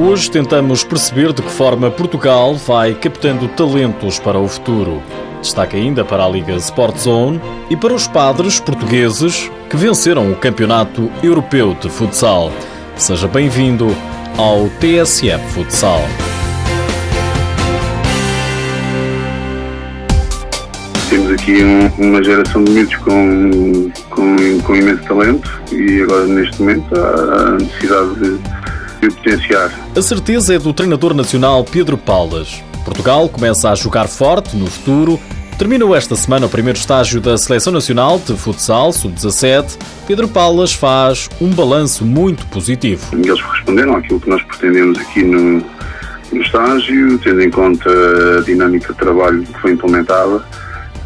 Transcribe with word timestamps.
Hoje 0.00 0.30
tentamos 0.30 0.84
perceber 0.84 1.32
de 1.32 1.42
que 1.42 1.50
forma 1.50 1.90
Portugal 1.90 2.54
vai 2.54 2.94
captando 2.94 3.48
talentos 3.48 4.20
para 4.20 4.38
o 4.38 4.46
futuro. 4.46 5.02
Destaca 5.42 5.76
ainda 5.76 6.04
para 6.04 6.24
a 6.24 6.28
Liga 6.28 6.54
Sport 6.54 6.98
Zone 6.98 7.40
e 7.68 7.76
para 7.76 7.92
os 7.92 8.06
padres 8.06 8.60
portugueses 8.60 9.50
que 9.68 9.76
venceram 9.76 10.30
o 10.30 10.36
Campeonato 10.36 11.10
Europeu 11.20 11.74
de 11.74 11.90
Futsal. 11.90 12.52
Seja 12.94 13.26
bem-vindo 13.26 13.88
ao 14.36 14.68
TSF 14.78 15.44
Futsal. 15.52 16.02
Temos 21.10 21.32
aqui 21.32 21.64
um, 21.64 21.88
uma 21.98 22.22
geração 22.22 22.62
de 22.62 22.70
miúdos 22.70 22.94
com, 22.98 23.90
com, 24.10 24.60
com 24.60 24.76
imenso 24.76 25.02
talento 25.02 25.60
e 25.72 26.02
agora 26.02 26.24
neste 26.26 26.62
momento 26.62 26.94
há 26.94 27.50
necessidade 27.58 28.14
de 28.20 28.58
de 29.00 29.14
potenciar. 29.14 29.72
A 29.96 30.02
certeza 30.02 30.54
é 30.54 30.58
do 30.58 30.72
treinador 30.72 31.14
nacional 31.14 31.64
Pedro 31.64 31.96
Paulas. 31.96 32.62
Portugal 32.84 33.28
começa 33.28 33.70
a 33.70 33.74
jogar 33.74 34.08
forte 34.08 34.56
no 34.56 34.66
futuro. 34.66 35.20
Terminou 35.58 35.94
esta 35.94 36.14
semana 36.14 36.46
o 36.46 36.48
primeiro 36.48 36.78
estágio 36.78 37.20
da 37.20 37.36
Seleção 37.36 37.72
Nacional 37.72 38.18
de 38.18 38.36
Futsal 38.36 38.92
Sub-17. 38.92 39.76
Pedro 40.06 40.28
Paulas 40.28 40.72
faz 40.72 41.28
um 41.40 41.50
balanço 41.50 42.04
muito 42.04 42.46
positivo. 42.46 43.04
Eles 43.12 43.40
responderam 43.40 43.96
àquilo 43.96 44.20
que 44.20 44.30
nós 44.30 44.42
pretendemos 44.44 44.98
aqui 45.00 45.24
no, 45.24 45.62
no 46.32 46.42
estágio, 46.42 47.18
tendo 47.18 47.42
em 47.42 47.50
conta 47.50 47.90
a 48.38 48.42
dinâmica 48.42 48.92
de 48.92 48.98
trabalho 49.00 49.42
que 49.42 49.60
foi 49.60 49.72
implementada. 49.72 50.42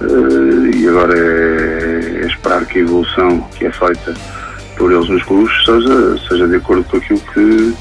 Uh, 0.00 0.74
e 0.74 0.88
agora 0.88 1.14
é, 1.16 2.22
é 2.22 2.26
esperar 2.26 2.66
que 2.66 2.78
a 2.78 2.82
evolução 2.82 3.46
que 3.56 3.66
é 3.66 3.72
feita 3.72 4.14
por 4.80 4.90
eles 4.90 5.08
nos 5.10 5.22
clubes 5.24 5.52
seja, 5.62 6.18
seja 6.26 6.48
de 6.48 6.56
acordo 6.56 6.82
com 6.84 6.96
aquilo 6.96 7.20
que, 7.34 7.74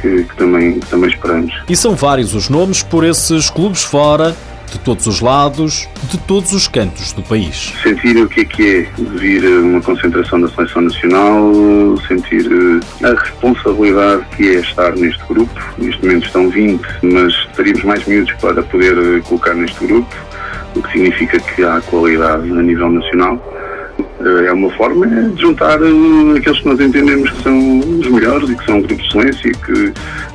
que, 0.00 0.24
que 0.24 0.36
também, 0.36 0.80
que 0.80 0.86
também 0.86 1.10
esperamos. 1.10 1.52
E 1.68 1.76
são 1.76 1.94
vários 1.94 2.34
os 2.34 2.48
nomes 2.48 2.82
por 2.82 3.04
esses 3.04 3.50
clubes 3.50 3.84
fora, 3.84 4.34
de 4.72 4.78
todos 4.78 5.06
os 5.06 5.20
lados, 5.20 5.86
de 6.10 6.16
todos 6.16 6.54
os 6.54 6.66
cantos 6.66 7.12
do 7.12 7.22
país. 7.22 7.74
Sentir 7.82 8.16
o 8.16 8.26
que 8.26 8.40
é 8.40 8.44
que 8.46 8.76
é 8.76 9.02
vir 9.18 9.44
uma 9.44 9.82
concentração 9.82 10.40
da 10.40 10.48
seleção 10.48 10.80
nacional, 10.80 11.52
sentir 12.08 12.48
eh, 12.50 13.06
a 13.06 13.20
responsabilidade 13.20 14.24
que 14.34 14.56
é 14.56 14.60
estar 14.60 14.96
neste 14.96 15.22
grupo. 15.26 15.52
Neste 15.76 16.02
momento 16.02 16.24
estão 16.24 16.48
20, 16.48 16.82
mas 17.02 17.34
teríamos 17.54 17.84
mais 17.84 18.06
miúdos 18.06 18.32
para 18.40 18.62
poder 18.62 18.96
eh, 18.96 19.20
colocar 19.20 19.52
neste 19.52 19.86
grupo, 19.86 20.16
o 20.74 20.82
que 20.82 20.92
significa 20.92 21.38
que 21.38 21.62
há 21.62 21.82
qualidade 21.82 22.50
a 22.50 22.62
nível 22.62 22.88
nacional 22.88 23.38
eh, 23.54 23.61
é 24.46 24.52
uma 24.52 24.70
forma 24.70 25.06
de 25.06 25.40
juntar 25.40 25.80
eh, 25.82 26.38
aqueles 26.38 26.60
que 26.60 26.66
nós 26.68 26.80
entendemos 26.80 27.30
que 27.30 27.42
são 27.42 27.78
os 27.80 28.08
melhores 28.08 28.48
e 28.48 28.56
que 28.56 28.64
são 28.64 28.78
um 28.78 28.82
grupo 28.82 29.02
de 29.02 29.08
excelência 29.08 29.48
e 29.48 29.52
que, 29.52 29.92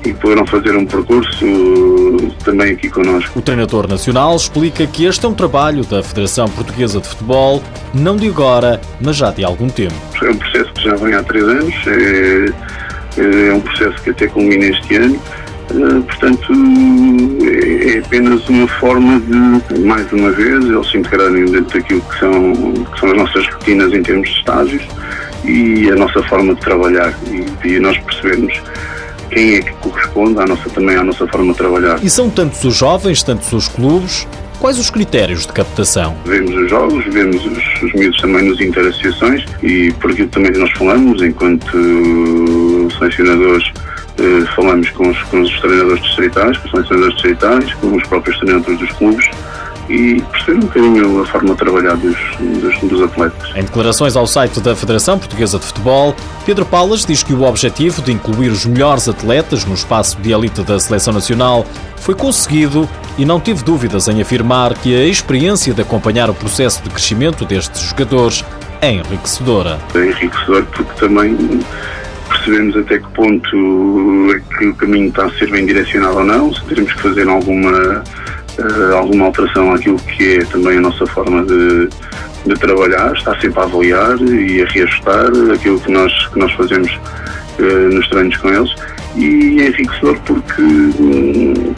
e 0.09 0.13
poderão 0.13 0.45
fazer 0.45 0.75
um 0.75 0.85
percurso 0.85 1.45
eh, 1.45 2.43
também 2.43 2.73
aqui 2.73 2.89
connosco. 2.89 3.39
O 3.39 3.41
treinador 3.41 3.87
nacional 3.87 4.35
explica 4.35 4.85
que 4.85 5.05
este 5.05 5.25
é 5.25 5.29
um 5.29 5.33
trabalho 5.33 5.83
da 5.85 6.03
Federação 6.03 6.47
Portuguesa 6.49 6.99
de 6.99 7.07
Futebol, 7.07 7.63
não 7.93 8.15
de 8.15 8.27
agora, 8.27 8.81
mas 9.01 9.15
já 9.15 9.31
de 9.31 9.43
algum 9.43 9.69
tempo. 9.69 9.95
É 10.21 10.29
um 10.29 10.37
processo 10.37 10.73
que 10.73 10.83
já 10.83 10.95
vem 10.95 11.13
há 11.13 11.23
três 11.23 11.45
anos, 11.45 11.73
é, 11.87 13.49
é 13.49 13.53
um 13.53 13.61
processo 13.61 14.01
que 14.03 14.09
até 14.09 14.27
culmina 14.27 14.65
este 14.65 14.95
ano 14.95 15.19
eh, 15.69 16.01
portanto, 16.05 16.53
é, 17.77 17.99
apenas 17.99 18.47
uma 18.49 18.67
forma 18.67 19.19
de, 19.19 19.79
mais 19.79 20.11
uma 20.11 20.31
vez, 20.31 20.65
eles 20.65 20.89
se 20.89 20.97
integrarem 20.97 21.45
dentro 21.45 21.79
daquilo 21.79 22.01
que 22.01 22.19
são, 22.19 22.53
que 22.53 22.99
são 22.99 23.11
as 23.11 23.17
nossas 23.17 23.47
rotinas 23.47 23.93
em 23.93 24.01
termos 24.01 24.29
de 24.29 24.35
estágios 24.35 24.87
e 25.45 25.89
a 25.89 25.95
nossa 25.95 26.21
forma 26.23 26.53
de 26.55 26.61
trabalhar 26.61 27.13
e, 27.31 27.67
e 27.67 27.79
nós 27.79 27.97
percebemos 27.99 28.61
quem 29.29 29.55
é 29.55 29.61
que 29.61 29.71
corresponde 29.73 30.39
à 30.39 30.45
nossa, 30.45 30.69
também 30.69 30.95
à 30.95 31.03
nossa 31.03 31.27
forma 31.27 31.51
de 31.51 31.57
trabalhar. 31.57 31.99
E 32.03 32.09
são 32.09 32.29
tantos 32.29 32.63
os 32.63 32.75
jovens, 32.75 33.23
tantos 33.23 33.51
os 33.53 33.67
clubes, 33.67 34.27
Quais 34.59 34.79
os 34.79 34.89
critérios 34.89 35.45
de 35.45 35.53
captação? 35.53 36.17
Vemos 36.25 36.55
os 36.55 36.69
jogos, 36.69 37.05
vemos 37.13 37.45
os, 37.45 37.83
os 37.83 37.93
miúdos 37.93 38.19
também 38.19 38.49
nas 38.49 38.59
interassociações 38.59 39.45
e 39.61 39.91
por 39.93 40.11
aquilo 40.11 40.27
também 40.29 40.51
nós 40.53 40.71
falamos, 40.71 41.21
enquanto 41.21 42.89
selecionadores 42.97 43.71
eh, 44.19 44.45
falamos 44.55 44.89
com 44.91 45.09
os, 45.09 45.21
com 45.23 45.41
os 45.41 45.59
treinadores 45.59 46.01
distritais, 46.03 46.57
com 46.57 46.65
os 46.65 46.71
selecionadores 46.71 47.13
distritais, 47.15 47.73
com 47.75 47.95
os 47.95 48.03
próprios 48.07 48.37
treinadores 48.39 48.79
dos 48.79 48.91
clubes 48.93 49.29
e 49.89 50.21
perceber 50.31 50.57
um 50.57 50.61
bocadinho 50.61 51.21
a 51.21 51.25
forma 51.25 51.51
de 51.51 51.57
trabalhar 51.57 51.95
dos, 51.95 52.17
dos, 52.39 52.79
dos, 52.89 53.01
atletas. 53.01 53.49
Em 53.55 53.63
declarações 53.63 54.15
ao 54.15 54.27
site 54.27 54.59
da 54.59 54.75
Federação 54.75 55.17
Portuguesa 55.17 55.57
de 55.57 55.65
Futebol, 55.65 56.15
Pedro 56.45 56.65
Palas 56.65 57.05
diz 57.05 57.23
que 57.23 57.33
o 57.33 57.43
objetivo 57.43 58.01
de 58.01 58.11
incluir 58.11 58.49
os 58.49 58.65
melhores 58.65 59.07
atletas 59.07 59.65
no 59.65 59.73
espaço 59.73 60.17
de 60.19 60.31
elite 60.31 60.61
da 60.63 60.79
Seleção 60.79 61.13
Nacional 61.13 61.65
foi 61.97 62.15
conseguido 62.15 62.87
e 63.17 63.25
não 63.25 63.39
teve 63.39 63.63
dúvidas 63.63 64.07
em 64.07 64.21
afirmar 64.21 64.73
que 64.75 64.95
a 64.95 65.05
experiência 65.05 65.73
de 65.73 65.81
acompanhar 65.81 66.29
o 66.29 66.33
processo 66.33 66.83
de 66.83 66.89
crescimento 66.89 67.45
destes 67.45 67.81
jogadores 67.81 68.43
é 68.81 68.91
enriquecedora. 68.91 69.79
É 69.95 70.05
enriquecedor 70.05 70.65
porque 70.65 70.99
também 70.99 71.35
percebemos 72.47 72.77
até 72.77 72.97
que 72.97 73.07
ponto 73.09 74.31
é 74.33 74.57
que 74.57 74.67
o 74.67 74.75
caminho 74.75 75.09
está 75.09 75.25
a 75.25 75.31
ser 75.31 75.51
bem 75.51 75.65
direcionado 75.65 76.17
ou 76.17 76.23
não, 76.23 76.53
se 76.53 76.63
teremos 76.65 76.93
que 76.93 77.01
fazer 77.01 77.27
alguma, 77.27 78.03
uh, 78.59 78.95
alguma 78.95 79.25
alteração 79.25 79.73
àquilo 79.73 79.97
que 79.99 80.37
é 80.37 80.45
também 80.45 80.77
a 80.77 80.81
nossa 80.81 81.05
forma 81.07 81.43
de, 81.43 81.89
de 82.45 82.53
trabalhar, 82.55 83.13
está 83.13 83.37
sempre 83.41 83.59
a 83.59 83.63
avaliar 83.63 84.17
e 84.21 84.61
a 84.61 84.65
reajustar 84.65 85.27
aquilo 85.53 85.79
que 85.79 85.91
nós, 85.91 86.27
que 86.27 86.39
nós 86.39 86.51
fazemos 86.53 86.91
uh, 87.59 87.93
nos 87.93 88.07
treinos 88.09 88.37
com 88.37 88.49
eles. 88.49 88.73
E 89.17 89.59
é 89.61 89.67
enriquecedor 89.67 90.17
porque, 90.25 90.61
hum, 90.61 91.73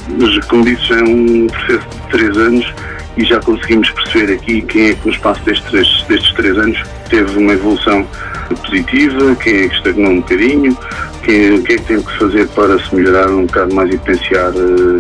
como 0.50 0.66
disse, 0.66 0.94
é 0.94 1.04
um 1.04 1.48
processo 1.48 1.90
de 1.90 2.12
três 2.12 2.38
anos 2.38 2.74
e 3.20 3.26
já 3.26 3.40
conseguimos 3.42 3.90
perceber 3.92 4.34
aqui 4.34 4.62
quem 4.62 4.92
é 4.92 4.94
que 4.96 5.06
no 5.06 5.14
espaço 5.14 5.44
destes, 5.44 6.04
destes 6.08 6.34
três 6.34 6.58
anos 6.58 6.82
teve 7.10 7.38
uma 7.38 7.52
evolução 7.52 8.08
positiva, 8.64 9.36
quem 9.36 9.66
é 9.66 9.68
que 9.68 9.76
estagnou 9.76 10.12
um 10.12 10.22
bocadinho, 10.22 10.78
quem, 11.24 11.56
o 11.56 11.64
que 11.64 11.74
é 11.74 11.78
que 11.78 11.84
tem 11.84 12.02
que 12.02 12.18
fazer 12.18 12.48
para 12.50 12.80
se 12.80 12.96
melhorar 12.96 13.30
um 13.30 13.46
bocado 13.46 13.76
mais 13.76 13.94
e 13.94 13.98
potenciar 13.98 14.52
uh, 14.52 14.98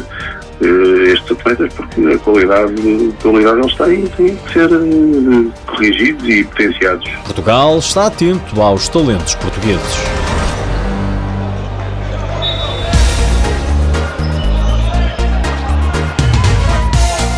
uh, 0.61 1.01
estes 1.03 1.31
atletas, 1.31 1.73
porque 1.73 2.01
a 2.01 2.17
qualidade, 2.19 3.13
a 3.17 3.21
qualidade 3.21 3.59
eles 3.59 3.75
têm, 3.75 4.07
têm 4.07 4.35
que 4.35 4.53
ser 4.53 4.69
uh, 4.69 5.53
corrigidos 5.65 6.27
e 6.27 6.43
potenciados. 6.43 7.09
Portugal 7.23 7.79
está 7.79 8.07
atento 8.07 8.61
aos 8.61 8.89
talentos 8.89 9.33
portugueses. 9.35 10.28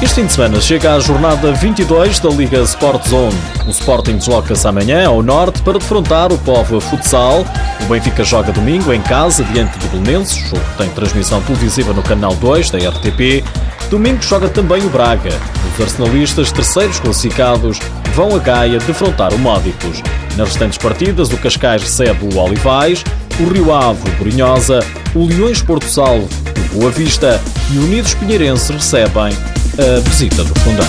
Este 0.02 0.16
fim 0.16 0.26
de 0.26 0.34
semana 0.34 0.60
chega 0.60 0.96
a 0.96 1.00
jornada 1.00 1.52
22 1.52 2.20
da 2.20 2.30
Liga 2.30 2.58
Sport 2.62 3.08
Zone. 3.08 3.38
O 3.68 3.70
Sporting 3.70 4.18
desloca-se 4.18 4.68
amanhã 4.68 5.08
ao 5.08 5.22
norte 5.22 5.62
para 5.62 5.78
defrontar 5.78 6.34
o 6.34 6.40
Povo 6.40 6.82
Futsal. 6.82 7.46
O 7.82 7.86
Benfica 7.86 8.24
joga 8.24 8.52
domingo 8.52 8.92
em 8.92 9.02
casa 9.02 9.44
diante 9.44 9.78
do 9.78 9.88
Belenenses. 9.90 10.38
Jogo 10.50 10.64
tem 10.76 10.90
transmissão 10.90 11.40
televisiva 11.44 11.94
no 11.94 12.02
canal 12.02 12.34
2 12.34 12.72
da 12.72 12.80
RTP. 12.80 13.44
Domingo 13.92 14.24
joga 14.24 14.50
também 14.50 14.84
o 14.84 14.90
Braga. 14.90 15.30
Os 15.76 15.82
arsenalistas 15.82 16.52
terceiros 16.52 17.00
classificados 17.00 17.78
vão 18.16 18.36
a 18.36 18.40
Gaia 18.40 18.80
defrontar 18.80 19.32
o 19.36 19.38
Módicos. 19.38 20.02
Nas 20.36 20.50
restantes 20.50 20.80
partidas, 20.80 21.32
o 21.32 21.38
Cascais 21.38 21.84
recebe 21.84 22.26
o 22.26 22.40
Olivais, 22.40 23.04
o 23.40 23.44
Rio 23.44 23.72
Ave 23.72 24.02
o 24.10 24.12
Borinhosa, 24.14 24.80
o 25.14 25.28
Leões 25.28 25.62
Porto 25.62 25.86
Salvo 25.86 26.28
o 26.74 26.80
Boa 26.80 26.92
Vista 26.92 27.42
e 27.72 27.78
o 27.78 27.84
Unidos 27.84 28.14
Pinheirense 28.14 28.72
recebem 28.72 29.36
a 29.78 30.00
visita 30.02 30.44
do 30.44 30.60
Fundão. 30.60 30.86